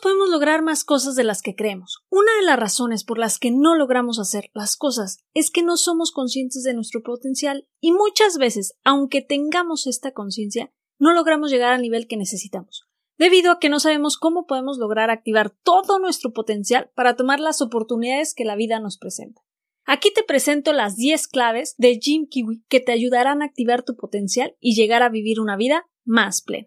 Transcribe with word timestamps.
Podemos 0.00 0.28
lograr 0.28 0.62
más 0.62 0.84
cosas 0.84 1.16
de 1.16 1.24
las 1.24 1.42
que 1.42 1.54
creemos. 1.54 2.04
Una 2.10 2.30
de 2.38 2.46
las 2.46 2.58
razones 2.58 3.04
por 3.04 3.18
las 3.18 3.38
que 3.38 3.50
no 3.50 3.74
logramos 3.74 4.18
hacer 4.18 4.50
las 4.54 4.76
cosas 4.76 5.18
es 5.34 5.50
que 5.50 5.62
no 5.62 5.76
somos 5.76 6.12
conscientes 6.12 6.62
de 6.62 6.74
nuestro 6.74 7.02
potencial 7.02 7.66
y 7.80 7.92
muchas 7.92 8.38
veces, 8.38 8.74
aunque 8.84 9.22
tengamos 9.22 9.86
esta 9.86 10.12
conciencia, 10.12 10.72
no 10.98 11.12
logramos 11.12 11.50
llegar 11.50 11.72
al 11.72 11.82
nivel 11.82 12.06
que 12.06 12.16
necesitamos, 12.16 12.88
debido 13.18 13.52
a 13.52 13.58
que 13.58 13.68
no 13.68 13.80
sabemos 13.80 14.18
cómo 14.18 14.46
podemos 14.46 14.78
lograr 14.78 15.10
activar 15.10 15.50
todo 15.62 15.98
nuestro 15.98 16.32
potencial 16.32 16.90
para 16.94 17.16
tomar 17.16 17.40
las 17.40 17.60
oportunidades 17.60 18.34
que 18.34 18.44
la 18.44 18.56
vida 18.56 18.80
nos 18.80 18.98
presenta. 18.98 19.42
Aquí 19.84 20.12
te 20.12 20.22
presento 20.22 20.72
las 20.72 20.96
10 20.96 21.28
claves 21.28 21.74
de 21.78 21.98
Jim 22.00 22.26
Kiwi 22.28 22.62
que 22.68 22.80
te 22.80 22.92
ayudarán 22.92 23.42
a 23.42 23.46
activar 23.46 23.84
tu 23.84 23.96
potencial 23.96 24.54
y 24.60 24.74
llegar 24.74 25.02
a 25.02 25.08
vivir 25.08 25.40
una 25.40 25.56
vida 25.56 25.86
más 26.04 26.42
plena. 26.42 26.66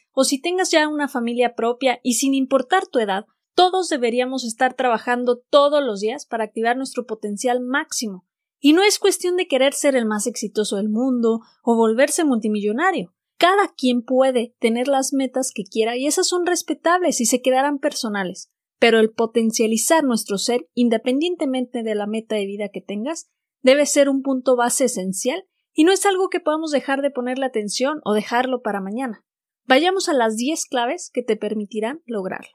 o 0.13 0.23
si 0.23 0.41
tengas 0.41 0.71
ya 0.71 0.87
una 0.87 1.07
familia 1.07 1.55
propia, 1.55 1.99
y 2.03 2.13
sin 2.13 2.33
importar 2.33 2.87
tu 2.87 2.99
edad, 2.99 3.25
todos 3.55 3.89
deberíamos 3.89 4.43
estar 4.43 4.73
trabajando 4.75 5.41
todos 5.49 5.83
los 5.83 5.99
días 5.99 6.25
para 6.25 6.45
activar 6.45 6.77
nuestro 6.77 7.05
potencial 7.05 7.61
máximo. 7.61 8.25
Y 8.59 8.73
no 8.73 8.83
es 8.83 8.99
cuestión 8.99 9.37
de 9.37 9.47
querer 9.47 9.73
ser 9.73 9.95
el 9.95 10.05
más 10.05 10.27
exitoso 10.27 10.77
del 10.77 10.89
mundo 10.89 11.41
o 11.63 11.75
volverse 11.75 12.23
multimillonario. 12.23 13.13
Cada 13.37 13.73
quien 13.75 14.03
puede 14.03 14.55
tener 14.59 14.87
las 14.87 15.13
metas 15.13 15.51
que 15.53 15.63
quiera 15.63 15.97
y 15.97 16.05
esas 16.05 16.27
son 16.27 16.45
respetables 16.45 17.19
y 17.21 17.25
se 17.25 17.41
quedarán 17.41 17.79
personales. 17.79 18.51
Pero 18.77 18.99
el 18.99 19.11
potencializar 19.11 20.03
nuestro 20.03 20.37
ser, 20.37 20.67
independientemente 20.75 21.81
de 21.81 21.95
la 21.95 22.05
meta 22.05 22.35
de 22.35 22.45
vida 22.45 22.69
que 22.69 22.81
tengas, 22.81 23.29
debe 23.63 23.87
ser 23.87 24.09
un 24.09 24.21
punto 24.21 24.55
base 24.55 24.85
esencial 24.85 25.43
y 25.73 25.83
no 25.83 25.91
es 25.91 26.05
algo 26.05 26.29
que 26.29 26.39
podamos 26.39 26.71
dejar 26.71 27.01
de 27.01 27.11
ponerle 27.11 27.45
atención 27.45 27.99
o 28.03 28.13
dejarlo 28.13 28.61
para 28.61 28.81
mañana. 28.81 29.25
Vayamos 29.65 30.09
a 30.09 30.13
las 30.13 30.35
10 30.35 30.65
claves 30.65 31.09
que 31.13 31.23
te 31.23 31.35
permitirán 31.35 32.01
lograrlo. 32.05 32.51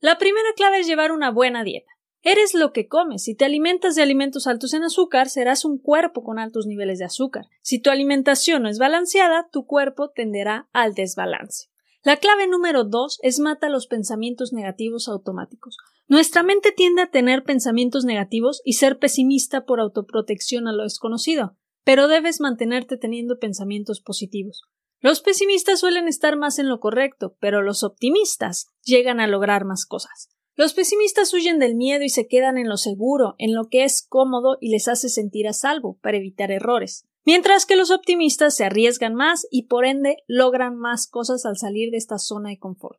La 0.00 0.18
primera 0.18 0.48
clave 0.56 0.80
es 0.80 0.86
llevar 0.86 1.12
una 1.12 1.30
buena 1.30 1.64
dieta. 1.64 1.90
Eres 2.22 2.54
lo 2.54 2.72
que 2.72 2.88
comes. 2.88 3.24
Si 3.24 3.34
te 3.34 3.44
alimentas 3.44 3.94
de 3.94 4.02
alimentos 4.02 4.46
altos 4.46 4.72
en 4.72 4.82
azúcar, 4.82 5.28
serás 5.28 5.64
un 5.64 5.78
cuerpo 5.78 6.22
con 6.24 6.38
altos 6.38 6.66
niveles 6.66 6.98
de 6.98 7.04
azúcar. 7.04 7.46
Si 7.60 7.78
tu 7.78 7.90
alimentación 7.90 8.62
no 8.62 8.68
es 8.68 8.78
balanceada, 8.78 9.48
tu 9.52 9.66
cuerpo 9.66 10.10
tenderá 10.10 10.68
al 10.72 10.94
desbalance. 10.94 11.68
La 12.02 12.16
clave 12.16 12.46
número 12.46 12.84
dos 12.84 13.18
es 13.22 13.40
mata 13.40 13.68
los 13.68 13.86
pensamientos 13.86 14.52
negativos 14.52 15.08
automáticos. 15.08 15.76
Nuestra 16.06 16.42
mente 16.42 16.72
tiende 16.72 17.02
a 17.02 17.10
tener 17.10 17.44
pensamientos 17.44 18.04
negativos 18.04 18.62
y 18.64 18.74
ser 18.74 18.98
pesimista 18.98 19.64
por 19.64 19.80
autoprotección 19.80 20.68
a 20.68 20.72
lo 20.72 20.82
desconocido 20.82 21.56
pero 21.84 22.08
debes 22.08 22.40
mantenerte 22.40 22.96
teniendo 22.96 23.38
pensamientos 23.38 24.00
positivos. 24.00 24.62
Los 25.04 25.20
pesimistas 25.20 25.80
suelen 25.80 26.08
estar 26.08 26.38
más 26.38 26.58
en 26.58 26.66
lo 26.66 26.80
correcto, 26.80 27.36
pero 27.38 27.60
los 27.60 27.84
optimistas 27.84 28.68
llegan 28.82 29.20
a 29.20 29.26
lograr 29.26 29.66
más 29.66 29.84
cosas. 29.84 30.30
Los 30.56 30.72
pesimistas 30.72 31.34
huyen 31.34 31.58
del 31.58 31.74
miedo 31.74 32.04
y 32.04 32.08
se 32.08 32.26
quedan 32.26 32.56
en 32.56 32.70
lo 32.70 32.78
seguro, 32.78 33.34
en 33.36 33.54
lo 33.54 33.68
que 33.68 33.84
es 33.84 34.00
cómodo 34.00 34.56
y 34.62 34.70
les 34.70 34.88
hace 34.88 35.10
sentir 35.10 35.46
a 35.46 35.52
salvo 35.52 35.98
para 36.00 36.16
evitar 36.16 36.50
errores, 36.50 37.06
mientras 37.26 37.66
que 37.66 37.76
los 37.76 37.90
optimistas 37.90 38.56
se 38.56 38.64
arriesgan 38.64 39.14
más 39.14 39.46
y 39.50 39.66
por 39.66 39.84
ende 39.84 40.16
logran 40.26 40.74
más 40.78 41.06
cosas 41.06 41.44
al 41.44 41.58
salir 41.58 41.90
de 41.90 41.98
esta 41.98 42.16
zona 42.16 42.48
de 42.48 42.58
confort. 42.58 42.98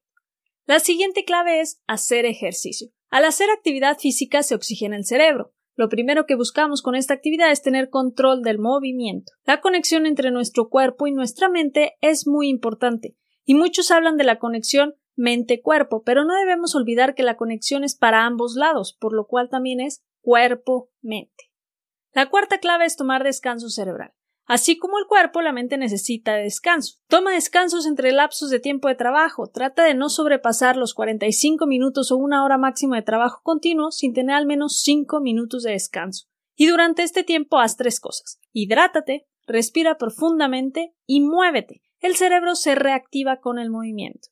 La 0.68 0.80
siguiente 0.80 1.26
clave 1.26 1.60
es 1.60 1.82
hacer 1.88 2.28
ejercicio. 2.28 2.92
Al 3.10 3.26
hacer 3.26 3.50
actividad 3.50 3.98
física 3.98 4.44
se 4.44 4.54
oxigena 4.54 4.96
el 4.96 5.06
cerebro, 5.06 5.55
lo 5.76 5.90
primero 5.90 6.26
que 6.26 6.36
buscamos 6.36 6.82
con 6.82 6.96
esta 6.96 7.14
actividad 7.14 7.52
es 7.52 7.62
tener 7.62 7.90
control 7.90 8.42
del 8.42 8.60
movimiento. 8.60 9.34
La 9.46 9.62
conexión 9.62 10.06
entre 10.06 10.32
nuestro 10.32 10.70
cuerpo 10.70 11.08
y 11.08 11.12
nuestra 11.12 11.50
mente 11.50 11.94
es 12.02 12.26
muy 12.28 12.50
importante, 12.50 13.16
y 13.44 13.56
muchos 13.56 13.92
hablan 13.92 14.18
de 14.18 14.24
la 14.24 14.40
conexión 14.40 14.96
mente-cuerpo, 15.16 16.04
pero 16.04 16.26
no 16.26 16.34
debemos 16.34 16.76
olvidar 16.76 17.16
que 17.16 17.24
la 17.24 17.38
conexión 17.38 17.84
es 17.84 17.96
para 17.96 18.26
ambos 18.26 18.56
lados, 18.56 18.98
por 19.00 19.14
lo 19.14 19.28
cual 19.28 19.50
también 19.50 19.80
es 19.80 20.04
cuerpo-mente. 20.22 21.52
La 22.14 22.30
cuarta 22.30 22.60
clave 22.60 22.86
es 22.86 22.96
tomar 22.96 23.24
descanso 23.24 23.70
cerebral. 23.70 24.14
Así 24.46 24.78
como 24.78 25.00
el 25.00 25.08
cuerpo, 25.08 25.42
la 25.42 25.52
mente 25.52 25.78
necesita 25.78 26.36
descanso. 26.36 27.00
Toma 27.08 27.32
descansos 27.34 27.86
entre 27.88 28.12
lapsos 28.12 28.52
de 28.52 28.60
tiempo 28.60 28.88
de 28.88 28.96
trabajo. 28.96 29.48
Trata 29.48 29.84
de 29.84 29.96
no 29.96 30.10
sobrepasar 30.10 30.78
los 30.78 30.94
45 30.94 31.66
minutos 31.66 32.12
o 32.12 32.18
una 32.18 32.44
hora 32.44 32.58
máxima 32.58 32.98
de 32.98 33.02
trabajo 33.02 33.42
continuo 33.44 33.92
sin 33.92 34.14
tener 34.14 34.36
al 34.36 34.46
menos 34.46 34.82
5 34.82 35.20
minutos 35.20 35.64
de 35.64 35.72
descanso. 35.72 36.28
Y 36.56 36.68
durante 36.68 37.04
este 37.04 37.24
tiempo 37.24 37.60
haz 37.60 37.76
tres 37.76 38.00
cosas. 38.00 38.40
Hidrátate, 38.54 39.28
respira 39.48 39.98
profundamente 39.98 40.94
y 41.06 41.22
muévete. 41.22 41.82
El 42.00 42.16
cerebro 42.16 42.56
se 42.56 42.76
reactiva 42.76 43.38
con 43.38 43.58
el 43.58 43.72
movimiento. 43.72 44.30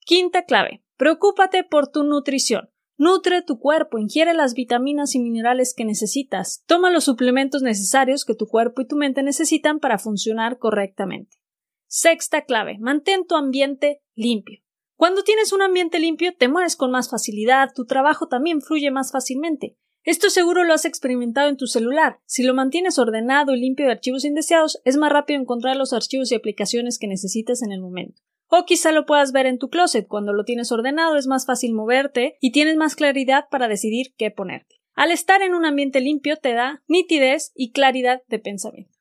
Quinta 0.00 0.44
clave. 0.44 0.82
Preocúpate 0.96 1.64
por 1.64 1.88
tu 1.88 2.02
nutrición. 2.02 2.70
Nutre 3.00 3.40
tu 3.40 3.58
cuerpo, 3.58 3.98
ingiere 3.98 4.34
las 4.34 4.52
vitaminas 4.52 5.14
y 5.14 5.20
minerales 5.20 5.72
que 5.74 5.86
necesitas, 5.86 6.62
toma 6.66 6.90
los 6.90 7.04
suplementos 7.04 7.62
necesarios 7.62 8.26
que 8.26 8.34
tu 8.34 8.46
cuerpo 8.46 8.82
y 8.82 8.86
tu 8.86 8.94
mente 8.96 9.22
necesitan 9.22 9.80
para 9.80 9.98
funcionar 9.98 10.58
correctamente. 10.58 11.38
Sexta 11.86 12.44
clave, 12.44 12.76
mantén 12.78 13.26
tu 13.26 13.36
ambiente 13.36 14.02
limpio. 14.14 14.60
Cuando 14.96 15.22
tienes 15.22 15.54
un 15.54 15.62
ambiente 15.62 15.98
limpio, 15.98 16.34
te 16.36 16.48
mueves 16.48 16.76
con 16.76 16.90
más 16.90 17.08
facilidad, 17.08 17.72
tu 17.74 17.86
trabajo 17.86 18.28
también 18.28 18.60
fluye 18.60 18.90
más 18.90 19.12
fácilmente. 19.12 19.78
Esto 20.04 20.28
seguro 20.28 20.64
lo 20.64 20.74
has 20.74 20.84
experimentado 20.84 21.48
en 21.48 21.56
tu 21.56 21.68
celular. 21.68 22.20
Si 22.26 22.42
lo 22.42 22.52
mantienes 22.52 22.98
ordenado 22.98 23.54
y 23.54 23.60
limpio 23.60 23.86
de 23.86 23.92
archivos 23.92 24.26
indeseados, 24.26 24.78
es 24.84 24.98
más 24.98 25.10
rápido 25.10 25.40
encontrar 25.40 25.78
los 25.78 25.94
archivos 25.94 26.30
y 26.32 26.34
aplicaciones 26.34 26.98
que 26.98 27.06
necesitas 27.06 27.62
en 27.62 27.72
el 27.72 27.80
momento. 27.80 28.20
O 28.50 28.64
quizá 28.64 28.90
lo 28.90 29.06
puedas 29.06 29.30
ver 29.30 29.46
en 29.46 29.58
tu 29.58 29.70
closet. 29.70 30.08
Cuando 30.08 30.32
lo 30.32 30.44
tienes 30.44 30.72
ordenado 30.72 31.16
es 31.16 31.28
más 31.28 31.46
fácil 31.46 31.72
moverte 31.72 32.36
y 32.40 32.50
tienes 32.50 32.76
más 32.76 32.96
claridad 32.96 33.44
para 33.48 33.68
decidir 33.68 34.12
qué 34.18 34.32
ponerte. 34.32 34.80
Al 34.94 35.12
estar 35.12 35.40
en 35.40 35.54
un 35.54 35.64
ambiente 35.64 36.00
limpio 36.00 36.36
te 36.36 36.52
da 36.52 36.82
nitidez 36.88 37.52
y 37.54 37.70
claridad 37.70 38.22
de 38.26 38.40
pensamiento. 38.40 38.98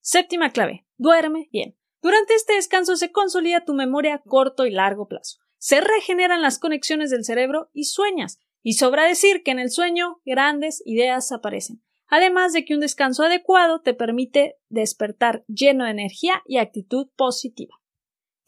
Séptima 0.00 0.50
clave. 0.50 0.86
Duerme 0.98 1.48
bien. 1.50 1.76
Durante 2.00 2.34
este 2.34 2.54
descanso 2.54 2.94
se 2.94 3.10
consolida 3.10 3.64
tu 3.64 3.74
memoria 3.74 4.14
a 4.14 4.22
corto 4.22 4.66
y 4.66 4.70
largo 4.70 5.08
plazo. 5.08 5.40
Se 5.58 5.80
regeneran 5.80 6.40
las 6.40 6.60
conexiones 6.60 7.10
del 7.10 7.24
cerebro 7.24 7.70
y 7.72 7.84
sueñas. 7.84 8.38
Y 8.62 8.74
sobra 8.74 9.04
decir 9.04 9.42
que 9.42 9.50
en 9.50 9.58
el 9.58 9.70
sueño 9.70 10.20
grandes 10.24 10.80
ideas 10.86 11.32
aparecen. 11.32 11.82
Además 12.06 12.52
de 12.52 12.64
que 12.64 12.74
un 12.74 12.80
descanso 12.80 13.24
adecuado 13.24 13.80
te 13.80 13.94
permite 13.94 14.58
despertar 14.68 15.44
lleno 15.48 15.84
de 15.84 15.90
energía 15.90 16.40
y 16.46 16.58
actitud 16.58 17.08
positiva. 17.16 17.80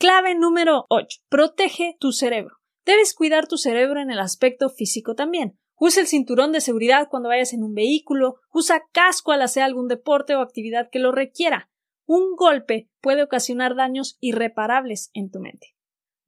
Clave 0.00 0.36
número 0.36 0.86
8. 0.90 1.22
Protege 1.28 1.96
tu 1.98 2.12
cerebro. 2.12 2.58
Debes 2.86 3.14
cuidar 3.14 3.48
tu 3.48 3.56
cerebro 3.56 4.00
en 4.00 4.12
el 4.12 4.20
aspecto 4.20 4.70
físico 4.70 5.16
también. 5.16 5.58
Usa 5.74 6.02
el 6.02 6.06
cinturón 6.06 6.52
de 6.52 6.60
seguridad 6.60 7.08
cuando 7.10 7.30
vayas 7.30 7.52
en 7.52 7.64
un 7.64 7.74
vehículo, 7.74 8.36
usa 8.52 8.84
casco 8.92 9.32
al 9.32 9.42
hacer 9.42 9.64
algún 9.64 9.88
deporte 9.88 10.36
o 10.36 10.40
actividad 10.40 10.88
que 10.88 11.00
lo 11.00 11.10
requiera. 11.10 11.68
Un 12.06 12.36
golpe 12.36 12.88
puede 13.00 13.24
ocasionar 13.24 13.74
daños 13.74 14.18
irreparables 14.20 15.10
en 15.14 15.32
tu 15.32 15.40
mente. 15.40 15.74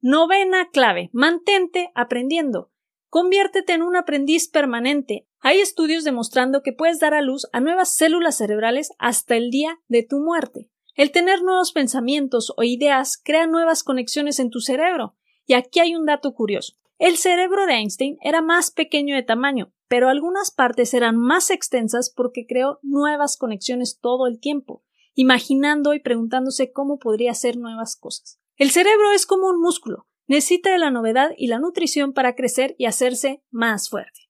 Novena 0.01 0.69
clave. 0.73 1.09
Mantente 1.13 1.91
aprendiendo. 1.95 2.73
Conviértete 3.07 3.71
en 3.71 3.83
un 3.83 3.95
aprendiz 3.95 4.49
permanente. 4.49 5.29
Hay 5.39 5.61
estudios 5.61 6.03
demostrando 6.03 6.61
que 6.61 6.73
puedes 6.73 6.99
dar 6.99 7.13
a 7.13 7.21
luz 7.21 7.47
a 7.53 7.61
nuevas 7.61 7.95
células 7.95 8.35
cerebrales 8.35 8.89
hasta 8.99 9.37
el 9.37 9.49
día 9.49 9.79
de 9.87 10.03
tu 10.03 10.19
muerte. 10.19 10.69
El 10.95 11.11
tener 11.11 11.41
nuevos 11.41 11.71
pensamientos 11.71 12.53
o 12.57 12.63
ideas 12.63 13.19
crea 13.23 13.47
nuevas 13.47 13.83
conexiones 13.83 14.39
en 14.39 14.49
tu 14.49 14.59
cerebro. 14.59 15.15
Y 15.45 15.53
aquí 15.53 15.79
hay 15.79 15.95
un 15.95 16.05
dato 16.05 16.33
curioso. 16.33 16.73
El 16.97 17.17
cerebro 17.17 17.65
de 17.65 17.73
Einstein 17.73 18.17
era 18.21 18.41
más 18.41 18.69
pequeño 18.69 19.15
de 19.15 19.23
tamaño, 19.23 19.73
pero 19.87 20.09
algunas 20.09 20.51
partes 20.51 20.93
eran 20.93 21.17
más 21.17 21.49
extensas 21.49 22.13
porque 22.15 22.45
creó 22.45 22.79
nuevas 22.83 23.37
conexiones 23.37 23.99
todo 23.99 24.27
el 24.27 24.39
tiempo, 24.39 24.83
imaginando 25.15 25.93
y 25.93 25.99
preguntándose 25.99 26.71
cómo 26.71 26.99
podría 26.99 27.31
hacer 27.31 27.57
nuevas 27.57 27.95
cosas. 27.95 28.39
El 28.55 28.69
cerebro 28.69 29.11
es 29.11 29.25
como 29.25 29.47
un 29.47 29.59
músculo, 29.59 30.07
necesita 30.27 30.71
de 30.71 30.77
la 30.77 30.91
novedad 30.91 31.31
y 31.35 31.47
la 31.47 31.57
nutrición 31.57 32.13
para 32.13 32.35
crecer 32.35 32.75
y 32.77 32.85
hacerse 32.85 33.43
más 33.49 33.89
fuerte. 33.89 34.29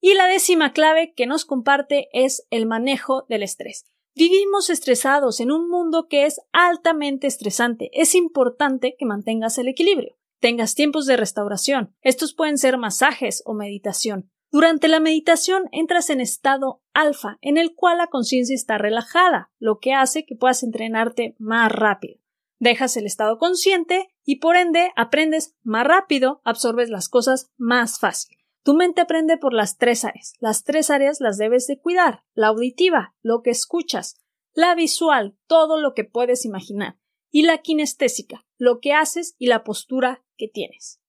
Y 0.00 0.14
la 0.14 0.26
décima 0.26 0.72
clave 0.72 1.14
que 1.14 1.26
nos 1.26 1.44
comparte 1.44 2.08
es 2.12 2.46
el 2.50 2.66
manejo 2.66 3.26
del 3.28 3.42
estrés. 3.42 3.86
Vivimos 4.16 4.70
estresados 4.70 5.40
en 5.40 5.50
un 5.50 5.68
mundo 5.68 6.06
que 6.08 6.24
es 6.24 6.40
altamente 6.52 7.26
estresante. 7.26 7.90
Es 7.92 8.14
importante 8.14 8.94
que 8.96 9.06
mantengas 9.06 9.58
el 9.58 9.68
equilibrio. 9.68 10.16
tengas 10.40 10.74
tiempos 10.74 11.06
de 11.06 11.16
restauración. 11.16 11.96
Estos 12.02 12.34
pueden 12.34 12.58
ser 12.58 12.76
masajes 12.76 13.42
o 13.46 13.54
meditación. 13.54 14.30
Durante 14.50 14.88
la 14.88 15.00
meditación 15.00 15.64
entras 15.72 16.10
en 16.10 16.20
estado 16.20 16.82
alfa, 16.92 17.38
en 17.40 17.56
el 17.56 17.74
cual 17.74 17.96
la 17.96 18.08
conciencia 18.08 18.54
está 18.54 18.76
relajada, 18.76 19.50
lo 19.58 19.78
que 19.78 19.94
hace 19.94 20.26
que 20.26 20.36
puedas 20.36 20.62
entrenarte 20.62 21.34
más 21.38 21.72
rápido. 21.72 22.20
Dejas 22.58 22.96
el 22.98 23.06
estado 23.06 23.38
consciente 23.38 24.14
y 24.22 24.36
por 24.36 24.56
ende 24.56 24.92
aprendes 24.96 25.56
más 25.62 25.86
rápido, 25.86 26.42
absorbes 26.44 26.90
las 26.90 27.08
cosas 27.08 27.50
más 27.56 27.98
fácil. 27.98 28.36
Tu 28.64 28.72
mente 28.72 29.02
aprende 29.02 29.36
por 29.36 29.52
las 29.52 29.76
tres 29.76 30.06
áreas. 30.06 30.32
Las 30.40 30.64
tres 30.64 30.88
áreas 30.88 31.20
las 31.20 31.36
debes 31.36 31.66
de 31.66 31.78
cuidar. 31.78 32.24
La 32.32 32.46
auditiva, 32.46 33.14
lo 33.22 33.42
que 33.42 33.50
escuchas. 33.50 34.16
La 34.54 34.74
visual, 34.74 35.36
todo 35.46 35.78
lo 35.78 35.92
que 35.92 36.04
puedes 36.04 36.46
imaginar. 36.46 36.98
Y 37.30 37.42
la 37.42 37.58
kinestésica, 37.58 38.46
lo 38.56 38.80
que 38.80 38.94
haces 38.94 39.36
y 39.38 39.48
la 39.48 39.64
postura 39.64 40.24
que 40.38 40.48
tienes. 40.48 41.02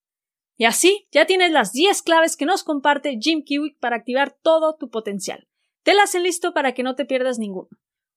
Y 0.58 0.66
así 0.66 1.08
ya 1.12 1.26
tienes 1.26 1.52
las 1.52 1.72
10 1.72 2.02
claves 2.02 2.36
que 2.36 2.46
nos 2.46 2.64
comparte 2.64 3.20
Jim 3.22 3.44
Kiwick 3.44 3.80
para 3.80 3.96
activar 3.96 4.38
todo 4.42 4.76
tu 4.76 4.90
potencial. 4.90 5.48
Te 5.84 5.94
las 5.94 6.14
listo 6.16 6.54
para 6.54 6.74
que 6.74 6.84
no 6.84 6.96
te 6.96 7.06
pierdas 7.06 7.40
ninguno. 7.40 7.70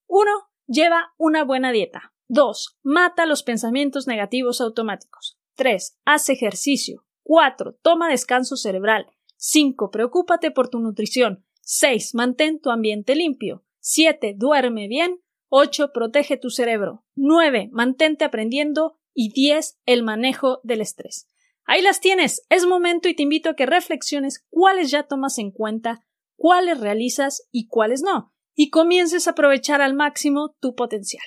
1. 0.09 0.31
Lleva 0.67 1.15
una 1.17 1.45
buena 1.45 1.71
dieta. 1.71 2.13
2. 2.27 2.79
Mata 2.83 3.25
los 3.25 3.45
pensamientos 3.45 4.09
negativos 4.09 4.61
automáticos. 4.61 5.39
3. 5.55 5.99
Haz 6.05 6.29
ejercicio. 6.29 7.05
4. 7.23 7.79
Toma 7.83 8.09
descanso 8.09 8.57
cerebral. 8.57 9.07
5. 9.39 9.91
Preocúpate 9.91 10.51
por 10.51 10.69
tu 10.69 10.79
nutrición. 10.81 11.45
6. 11.63 12.15
Mantén 12.15 12.61
tu 12.61 12.71
ambiente 12.71 13.15
limpio. 13.15 13.65
7. 13.81 14.35
Duerme 14.37 14.89
bien. 14.89 15.21
8. 15.49 15.93
Protege 15.93 16.37
tu 16.37 16.51
cerebro. 16.51 17.05
9. 17.17 17.71
Mantente 17.73 18.25
aprendiendo. 18.25 18.99
Y 19.15 19.33
10. 19.33 19.81
El 19.87 20.03
manejo 20.03 20.61
del 20.63 20.81
estrés. 20.81 21.27
Ahí 21.65 21.83
las 21.83 22.01
tienes. 22.01 22.47
Es 22.49 22.67
momento 22.67 23.09
y 23.09 23.15
te 23.15 23.23
invito 23.23 23.51
a 23.51 23.55
que 23.55 23.67
reflexiones 23.67 24.45
cuáles 24.49 24.91
ya 24.91 25.03
tomas 25.03 25.39
en 25.39 25.51
cuenta, 25.51 26.03
cuáles 26.37 26.81
realizas 26.81 27.47
y 27.53 27.67
cuáles 27.67 28.01
no, 28.01 28.33
y 28.55 28.71
comiences 28.71 29.29
a 29.29 29.33
aprovechar 29.33 29.83
al 29.83 29.93
máximo 29.93 30.57
tu 30.61 30.75
potencial. 30.75 31.25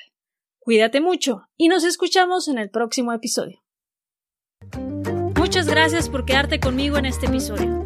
Cuídate 0.58 1.00
mucho 1.00 1.44
y 1.58 1.68
nos 1.68 1.84
escuchamos 1.84 2.48
en 2.48 2.58
el 2.58 2.72
próximo 2.72 3.14
episodio. 3.14 3.64
Muchas 5.38 5.68
gracias 5.68 6.10
por 6.10 6.26
quedarte 6.26 6.60
conmigo 6.60 6.98
en 6.98 7.06
este 7.06 7.28
episodio. 7.28 7.86